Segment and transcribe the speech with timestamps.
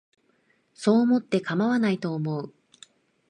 [0.73, 2.51] そう思ってかまわないと思う